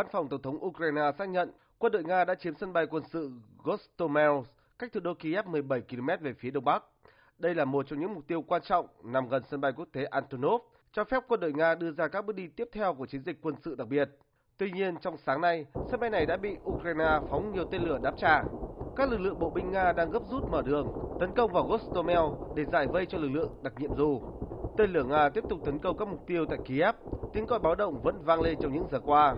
Văn 0.00 0.08
phòng 0.12 0.28
Tổng 0.28 0.42
thống 0.42 0.64
Ukraine 0.64 1.12
xác 1.18 1.28
nhận 1.28 1.50
quân 1.78 1.92
đội 1.92 2.04
Nga 2.04 2.24
đã 2.24 2.34
chiếm 2.34 2.54
sân 2.54 2.72
bay 2.72 2.86
quân 2.86 3.02
sự 3.04 3.30
Gostomel, 3.64 4.30
cách 4.78 4.92
thủ 4.92 5.00
đô 5.00 5.14
Kiev 5.14 5.46
17 5.46 5.80
km 5.80 6.06
về 6.20 6.32
phía 6.32 6.50
đông 6.50 6.64
bắc. 6.64 6.84
Đây 7.38 7.54
là 7.54 7.64
một 7.64 7.86
trong 7.88 8.00
những 8.00 8.14
mục 8.14 8.26
tiêu 8.26 8.42
quan 8.42 8.62
trọng 8.62 8.86
nằm 9.04 9.28
gần 9.28 9.42
sân 9.50 9.60
bay 9.60 9.72
quốc 9.76 9.88
tế 9.92 10.04
Antonov, 10.04 10.62
cho 10.92 11.04
phép 11.04 11.22
quân 11.28 11.40
đội 11.40 11.52
Nga 11.52 11.74
đưa 11.74 11.90
ra 11.90 12.08
các 12.08 12.26
bước 12.26 12.36
đi 12.36 12.46
tiếp 12.46 12.68
theo 12.72 12.94
của 12.94 13.06
chiến 13.06 13.22
dịch 13.22 13.38
quân 13.42 13.54
sự 13.62 13.74
đặc 13.74 13.88
biệt. 13.88 14.10
Tuy 14.56 14.70
nhiên, 14.70 14.96
trong 14.96 15.16
sáng 15.16 15.40
nay, 15.40 15.66
sân 15.90 16.00
bay 16.00 16.10
này 16.10 16.26
đã 16.26 16.36
bị 16.36 16.56
Ukraine 16.70 17.20
phóng 17.30 17.52
nhiều 17.52 17.64
tên 17.64 17.82
lửa 17.82 17.98
đáp 18.02 18.14
trả. 18.16 18.44
Các 18.96 19.10
lực 19.10 19.20
lượng 19.20 19.38
bộ 19.38 19.50
binh 19.50 19.70
Nga 19.72 19.92
đang 19.92 20.10
gấp 20.10 20.22
rút 20.30 20.48
mở 20.48 20.62
đường, 20.62 20.92
tấn 21.18 21.32
công 21.32 21.52
vào 21.52 21.64
Gostomel 21.64 22.24
để 22.54 22.64
giải 22.64 22.86
vây 22.86 23.06
cho 23.06 23.18
lực 23.18 23.28
lượng 23.28 23.50
đặc 23.62 23.72
nhiệm 23.78 23.94
dù. 23.96 24.20
Tên 24.76 24.92
lửa 24.92 25.04
Nga 25.04 25.28
tiếp 25.28 25.44
tục 25.48 25.58
tấn 25.64 25.78
công 25.78 25.96
các 25.96 26.08
mục 26.08 26.26
tiêu 26.26 26.46
tại 26.46 26.58
Kiev, 26.64 26.94
tiếng 27.32 27.46
còi 27.46 27.58
báo 27.58 27.74
động 27.74 28.00
vẫn 28.02 28.22
vang 28.24 28.40
lên 28.40 28.58
trong 28.60 28.72
những 28.72 28.86
giờ 28.90 29.00
qua. 29.00 29.36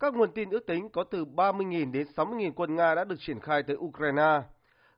Các 0.00 0.14
nguồn 0.14 0.32
tin 0.32 0.50
ước 0.50 0.66
tính 0.66 0.88
có 0.88 1.04
từ 1.04 1.24
30.000 1.24 1.92
đến 1.92 2.06
60.000 2.16 2.52
quân 2.56 2.76
Nga 2.76 2.94
đã 2.94 3.04
được 3.04 3.16
triển 3.18 3.40
khai 3.40 3.62
tới 3.62 3.76
Ukraine. 3.76 4.42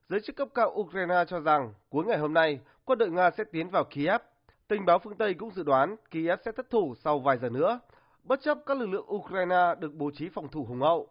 Giới 0.09 0.21
chức 0.21 0.35
cấp 0.35 0.47
cao 0.53 0.69
Ukraine 0.69 1.23
cho 1.27 1.39
rằng 1.39 1.73
cuối 1.89 2.05
ngày 2.05 2.17
hôm 2.17 2.33
nay, 2.33 2.59
quân 2.85 2.99
đội 2.99 3.11
Nga 3.11 3.31
sẽ 3.31 3.43
tiến 3.43 3.69
vào 3.69 3.83
Kiev. 3.83 4.21
Tình 4.67 4.85
báo 4.85 4.99
phương 4.99 5.17
Tây 5.17 5.33
cũng 5.33 5.51
dự 5.51 5.63
đoán 5.63 5.95
Kiev 6.11 6.39
sẽ 6.45 6.51
thất 6.51 6.69
thủ 6.69 6.95
sau 6.95 7.19
vài 7.19 7.37
giờ 7.37 7.49
nữa, 7.49 7.79
bất 8.23 8.41
chấp 8.41 8.57
các 8.65 8.77
lực 8.77 8.85
lượng 8.85 9.13
Ukraine 9.13 9.75
được 9.79 9.93
bố 9.93 10.11
trí 10.11 10.29
phòng 10.29 10.47
thủ 10.47 10.65
hùng 10.65 10.81
hậu. 10.81 11.07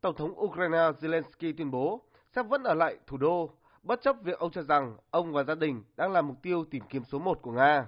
Tổng 0.00 0.14
thống 0.14 0.40
Ukraine 0.40 0.78
Zelensky 0.78 1.52
tuyên 1.56 1.70
bố 1.70 2.00
sẽ 2.34 2.42
vẫn 2.42 2.62
ở 2.62 2.74
lại 2.74 2.96
thủ 3.06 3.16
đô, 3.16 3.50
bất 3.82 4.02
chấp 4.02 4.16
việc 4.22 4.38
ông 4.38 4.50
cho 4.50 4.62
rằng 4.62 4.96
ông 5.10 5.32
và 5.32 5.42
gia 5.42 5.54
đình 5.54 5.84
đang 5.96 6.12
là 6.12 6.22
mục 6.22 6.36
tiêu 6.42 6.64
tìm 6.70 6.82
kiếm 6.88 7.04
số 7.04 7.18
một 7.18 7.42
của 7.42 7.52
Nga. 7.52 7.86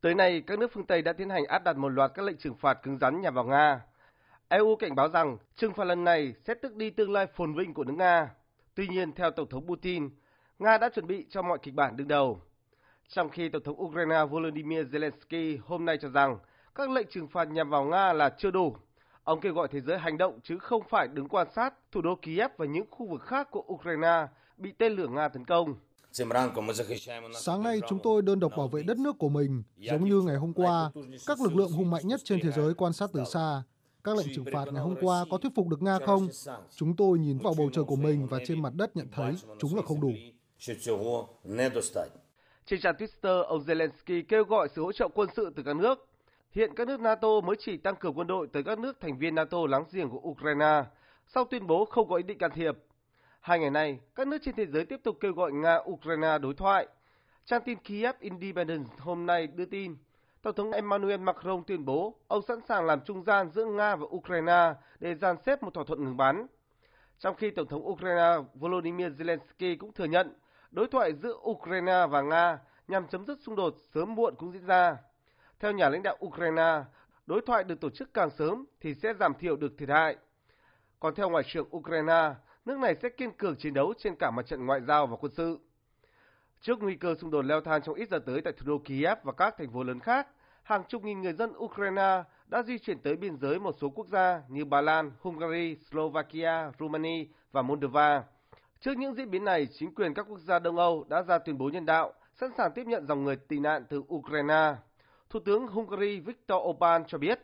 Tới 0.00 0.14
nay, 0.14 0.42
các 0.46 0.58
nước 0.58 0.72
phương 0.72 0.86
Tây 0.86 1.02
đã 1.02 1.12
tiến 1.12 1.30
hành 1.30 1.44
áp 1.44 1.64
đặt 1.64 1.76
một 1.76 1.88
loạt 1.88 2.10
các 2.14 2.24
lệnh 2.24 2.36
trừng 2.36 2.54
phạt 2.54 2.74
cứng 2.82 2.98
rắn 2.98 3.20
nhằm 3.20 3.34
vào 3.34 3.44
Nga. 3.44 3.80
EU 4.48 4.76
cảnh 4.76 4.94
báo 4.94 5.08
rằng 5.08 5.36
trừng 5.56 5.74
phạt 5.74 5.84
lần 5.84 6.04
này 6.04 6.34
sẽ 6.46 6.54
tước 6.54 6.74
đi 6.74 6.90
tương 6.90 7.12
lai 7.12 7.26
phồn 7.26 7.54
vinh 7.54 7.74
của 7.74 7.84
nước 7.84 7.94
Nga. 7.96 8.30
Tuy 8.74 8.88
nhiên, 8.88 9.12
theo 9.12 9.30
Tổng 9.30 9.48
thống 9.48 9.66
Putin, 9.66 10.08
Nga 10.58 10.78
đã 10.78 10.88
chuẩn 10.88 11.06
bị 11.06 11.26
cho 11.30 11.42
mọi 11.42 11.58
kịch 11.62 11.74
bản 11.74 11.96
đương 11.96 12.08
đầu. 12.08 12.40
Trong 13.08 13.28
khi 13.28 13.48
Tổng 13.48 13.62
thống 13.62 13.82
Ukraine 13.82 14.24
Volodymyr 14.30 14.80
Zelensky 14.80 15.58
hôm 15.66 15.84
nay 15.84 15.98
cho 16.00 16.08
rằng 16.08 16.38
các 16.74 16.90
lệnh 16.90 17.06
trừng 17.10 17.28
phạt 17.28 17.44
nhằm 17.44 17.70
vào 17.70 17.84
Nga 17.84 18.12
là 18.12 18.34
chưa 18.38 18.50
đủ. 18.50 18.76
Ông 19.24 19.40
kêu 19.40 19.54
gọi 19.54 19.68
thế 19.70 19.80
giới 19.80 19.98
hành 19.98 20.18
động 20.18 20.40
chứ 20.42 20.58
không 20.58 20.82
phải 20.88 21.08
đứng 21.08 21.28
quan 21.28 21.46
sát 21.54 21.74
thủ 21.92 22.00
đô 22.00 22.18
Kiev 22.22 22.50
và 22.56 22.66
những 22.66 22.86
khu 22.90 23.08
vực 23.08 23.22
khác 23.22 23.50
của 23.50 23.64
Ukraine 23.72 24.26
bị 24.56 24.72
tên 24.78 24.92
lửa 24.92 25.08
Nga 25.08 25.28
tấn 25.28 25.44
công. 25.44 25.74
Sáng 27.32 27.62
nay 27.62 27.80
chúng 27.88 27.98
tôi 28.02 28.22
đơn 28.22 28.40
độc 28.40 28.52
bảo 28.56 28.68
vệ 28.68 28.82
đất 28.82 28.98
nước 28.98 29.18
của 29.18 29.28
mình, 29.28 29.62
giống 29.76 30.04
như 30.04 30.20
ngày 30.20 30.36
hôm 30.36 30.52
qua, 30.52 30.90
các 31.26 31.40
lực 31.40 31.56
lượng 31.56 31.72
hùng 31.72 31.90
mạnh 31.90 32.08
nhất 32.08 32.20
trên 32.24 32.40
thế 32.42 32.50
giới 32.50 32.74
quan 32.74 32.92
sát 32.92 33.10
từ 33.12 33.24
xa. 33.24 33.62
Các 34.04 34.16
lệnh 34.16 34.26
trừng 34.34 34.44
phạt 34.52 34.64
ngày 34.72 34.82
hôm 34.82 34.94
qua 35.00 35.24
có 35.30 35.38
thuyết 35.38 35.52
phục 35.54 35.68
được 35.68 35.82
Nga 35.82 35.98
không? 36.06 36.28
Chúng 36.76 36.96
tôi 36.96 37.18
nhìn 37.18 37.38
vào 37.38 37.54
bầu 37.58 37.70
trời 37.72 37.84
của 37.84 37.96
mình 37.96 38.26
và 38.26 38.38
trên 38.46 38.62
mặt 38.62 38.72
đất 38.74 38.96
nhận 38.96 39.08
thấy 39.12 39.34
chúng 39.58 39.76
là 39.76 39.82
không 39.82 40.00
đủ. 40.00 40.10
Trên 40.58 40.76
trang 42.80 42.94
Twitter, 42.98 43.42
ông 43.42 43.60
Zelensky 43.60 44.22
kêu 44.28 44.44
gọi 44.44 44.68
sự 44.68 44.82
hỗ 44.82 44.92
trợ 44.92 45.08
quân 45.14 45.28
sự 45.36 45.52
từ 45.56 45.62
các 45.62 45.76
nước. 45.76 46.08
Hiện 46.50 46.74
các 46.76 46.88
nước 46.88 47.00
NATO 47.00 47.40
mới 47.40 47.56
chỉ 47.58 47.76
tăng 47.76 47.96
cường 47.96 48.18
quân 48.18 48.26
đội 48.26 48.48
tới 48.52 48.62
các 48.62 48.78
nước 48.78 49.00
thành 49.00 49.18
viên 49.18 49.34
NATO 49.34 49.58
láng 49.68 49.84
giềng 49.92 50.10
của 50.10 50.20
Ukraine, 50.28 50.84
sau 51.26 51.44
tuyên 51.44 51.66
bố 51.66 51.84
không 51.84 52.08
có 52.08 52.16
ý 52.16 52.22
định 52.22 52.38
can 52.38 52.50
thiệp. 52.54 52.78
Hai 53.40 53.58
ngày 53.58 53.70
nay, 53.70 53.98
các 54.14 54.28
nước 54.28 54.38
trên 54.44 54.54
thế 54.56 54.66
giới 54.66 54.84
tiếp 54.84 55.00
tục 55.02 55.16
kêu 55.20 55.32
gọi 55.32 55.52
Nga-Ukraine 55.52 56.38
đối 56.38 56.54
thoại. 56.54 56.86
Trang 57.44 57.62
tin 57.64 57.78
Kiev 57.78 58.14
Independent 58.20 58.86
hôm 58.98 59.26
nay 59.26 59.46
đưa 59.46 59.64
tin, 59.64 59.96
Tổng 60.44 60.54
thống 60.54 60.72
Emmanuel 60.72 61.20
Macron 61.20 61.64
tuyên 61.66 61.84
bố 61.84 62.14
ông 62.28 62.42
sẵn 62.42 62.60
sàng 62.68 62.86
làm 62.86 63.00
trung 63.00 63.22
gian 63.22 63.50
giữa 63.50 63.64
Nga 63.64 63.96
và 63.96 64.06
Ukraine 64.10 64.74
để 65.00 65.14
dàn 65.14 65.36
xếp 65.46 65.62
một 65.62 65.74
thỏa 65.74 65.84
thuận 65.84 66.04
ngừng 66.04 66.16
bắn. 66.16 66.46
Trong 67.18 67.36
khi 67.36 67.50
Tổng 67.50 67.66
thống 67.66 67.88
Ukraine 67.88 68.36
Volodymyr 68.54 69.06
Zelensky 69.06 69.76
cũng 69.78 69.92
thừa 69.92 70.04
nhận 70.04 70.38
đối 70.70 70.86
thoại 70.86 71.12
giữa 71.12 71.34
Ukraine 71.50 72.06
và 72.10 72.22
Nga 72.22 72.58
nhằm 72.88 73.08
chấm 73.08 73.24
dứt 73.26 73.38
xung 73.40 73.56
đột 73.56 73.74
sớm 73.94 74.14
muộn 74.14 74.34
cũng 74.38 74.52
diễn 74.52 74.66
ra. 74.66 74.96
Theo 75.60 75.72
nhà 75.72 75.88
lãnh 75.88 76.02
đạo 76.02 76.16
Ukraine, 76.26 76.82
đối 77.26 77.40
thoại 77.40 77.64
được 77.64 77.80
tổ 77.80 77.90
chức 77.90 78.14
càng 78.14 78.30
sớm 78.30 78.64
thì 78.80 78.94
sẽ 78.94 79.14
giảm 79.14 79.34
thiểu 79.34 79.56
được 79.56 79.72
thiệt 79.78 79.88
hại. 79.88 80.16
Còn 81.00 81.14
theo 81.14 81.30
Ngoại 81.30 81.44
trưởng 81.46 81.76
Ukraine, 81.76 82.34
nước 82.64 82.78
này 82.78 82.94
sẽ 83.02 83.08
kiên 83.08 83.30
cường 83.30 83.56
chiến 83.56 83.74
đấu 83.74 83.94
trên 83.98 84.16
cả 84.16 84.30
mặt 84.30 84.46
trận 84.46 84.66
ngoại 84.66 84.80
giao 84.80 85.06
và 85.06 85.16
quân 85.16 85.32
sự. 85.32 85.58
Trước 86.64 86.82
nguy 86.82 86.94
cơ 86.94 87.14
xung 87.14 87.30
đột 87.30 87.42
leo 87.42 87.60
thang 87.60 87.82
trong 87.82 87.94
ít 87.94 88.08
giờ 88.10 88.18
tới 88.18 88.40
tại 88.40 88.52
thủ 88.52 88.66
đô 88.66 88.78
Kiev 88.78 89.18
và 89.22 89.32
các 89.32 89.54
thành 89.58 89.72
phố 89.72 89.82
lớn 89.82 90.00
khác, 90.00 90.28
hàng 90.62 90.82
chục 90.88 91.04
nghìn 91.04 91.22
người 91.22 91.32
dân 91.32 91.52
Ukraine 91.56 92.22
đã 92.46 92.62
di 92.62 92.78
chuyển 92.78 92.98
tới 92.98 93.16
biên 93.16 93.36
giới 93.36 93.58
một 93.58 93.74
số 93.80 93.88
quốc 93.90 94.06
gia 94.06 94.42
như 94.48 94.64
Ba 94.64 94.80
Lan, 94.80 95.10
Hungary, 95.20 95.76
Slovakia, 95.90 96.70
Romania 96.80 97.24
và 97.52 97.62
Moldova. 97.62 98.22
Trước 98.80 98.96
những 98.96 99.14
diễn 99.14 99.30
biến 99.30 99.44
này, 99.44 99.66
chính 99.66 99.94
quyền 99.94 100.14
các 100.14 100.26
quốc 100.28 100.38
gia 100.38 100.58
Đông 100.58 100.76
Âu 100.76 101.04
đã 101.08 101.22
ra 101.22 101.38
tuyên 101.38 101.58
bố 101.58 101.68
nhân 101.68 101.86
đạo, 101.86 102.12
sẵn 102.34 102.50
sàng 102.56 102.72
tiếp 102.74 102.86
nhận 102.86 103.06
dòng 103.06 103.24
người 103.24 103.36
tị 103.36 103.58
nạn 103.58 103.84
từ 103.88 104.02
Ukraine. 104.14 104.74
Thủ 105.30 105.40
tướng 105.40 105.66
Hungary 105.66 106.20
Viktor 106.20 106.58
Orbán 106.62 107.04
cho 107.06 107.18
biết, 107.18 107.40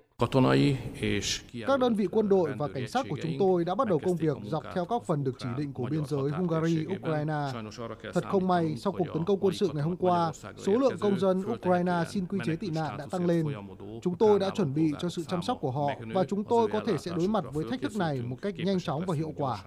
các 1.66 1.81
đơn 1.81 1.94
vị 1.94 2.06
quân 2.10 2.28
đội 2.28 2.53
và 2.58 2.69
cảnh 2.69 2.88
sát 2.88 3.06
của 3.08 3.16
chúng 3.22 3.32
tôi 3.38 3.64
đã 3.64 3.75
bắt 3.75 3.88
đầu 3.88 3.98
công 4.04 4.16
việc 4.16 4.36
dọc 4.42 4.64
theo 4.75 4.84
các 4.84 5.03
phần 5.06 5.25
được 5.25 5.34
chỉ 5.38 5.48
định 5.58 5.72
của 5.72 5.86
biên 5.91 6.04
giới 6.06 6.31
Hungary-Ukraine. 6.31 7.70
Thật 8.14 8.25
không 8.25 8.48
may, 8.48 8.76
sau 8.76 8.92
cuộc 8.92 9.06
tấn 9.14 9.25
công 9.25 9.38
quân 9.41 9.54
sự 9.54 9.69
ngày 9.72 9.82
hôm 9.82 9.97
qua, 9.97 10.32
số 10.56 10.72
lượng 10.72 10.98
công 11.00 11.19
dân 11.19 11.42
Ukraine 11.53 12.04
xin 12.08 12.26
quy 12.26 12.38
chế 12.44 12.56
tị 12.56 12.70
nạn 12.70 12.97
đã 12.98 13.06
tăng 13.10 13.26
lên. 13.26 13.47
Chúng 14.03 14.16
tôi 14.19 14.38
đã 14.38 14.50
chuẩn 14.50 14.75
bị 14.75 14.92
cho 15.00 15.08
sự 15.08 15.22
chăm 15.25 15.42
sóc 15.42 15.58
của 15.60 15.70
họ 15.70 15.88
và 16.14 16.25
chúng 16.25 16.44
tôi 16.44 16.69
có 16.69 16.81
thể 16.87 16.98
sẽ 16.98 17.12
đối 17.16 17.28
mặt 17.28 17.44
với 17.52 17.64
thách 17.70 17.81
thức 17.82 17.97
này 17.97 18.22
một 18.22 18.37
cách 18.42 18.54
nhanh 18.56 18.81
chóng 18.81 19.02
và 19.06 19.14
hiệu 19.14 19.32
quả. 19.37 19.64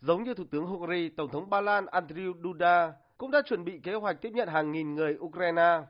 Giống 0.00 0.22
như 0.22 0.34
Thủ 0.34 0.44
tướng 0.50 0.66
Hungary, 0.66 1.08
Tổng 1.08 1.30
thống 1.32 1.50
Ba 1.50 1.60
Lan 1.60 1.86
Andrzej 1.86 2.34
Duda 2.42 2.92
cũng 3.18 3.30
đã 3.30 3.42
chuẩn 3.48 3.64
bị 3.64 3.78
kế 3.78 3.94
hoạch 3.94 4.22
tiếp 4.22 4.30
nhận 4.34 4.48
hàng 4.48 4.72
nghìn 4.72 4.94
người 4.94 5.16
Ukraine 5.18 5.80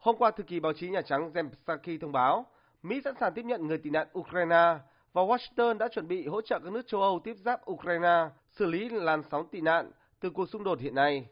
Hôm 0.00 0.16
qua, 0.16 0.30
thư 0.30 0.42
ký 0.42 0.60
báo 0.60 0.72
chí 0.72 0.88
Nhà 0.88 1.02
Trắng 1.02 1.30
Jen 1.34 1.48
Psaki 1.48 2.00
thông 2.00 2.12
báo 2.12 2.46
Mỹ 2.82 3.00
sẵn 3.04 3.14
sàng 3.20 3.34
tiếp 3.34 3.44
nhận 3.44 3.66
người 3.66 3.78
tị 3.78 3.90
nạn 3.90 4.06
Ukraine 4.18 4.78
và 5.12 5.22
Washington 5.22 5.78
đã 5.78 5.88
chuẩn 5.88 6.08
bị 6.08 6.26
hỗ 6.26 6.40
trợ 6.40 6.58
các 6.64 6.72
nước 6.72 6.86
châu 6.86 7.02
Âu 7.02 7.20
tiếp 7.24 7.36
giáp 7.44 7.70
Ukraine 7.70 8.28
xử 8.50 8.66
lý 8.66 8.88
làn 8.88 9.22
sóng 9.30 9.48
tị 9.48 9.60
nạn 9.60 9.90
từ 10.20 10.30
cuộc 10.30 10.48
xung 10.48 10.64
đột 10.64 10.80
hiện 10.80 10.94
nay. 10.94 11.26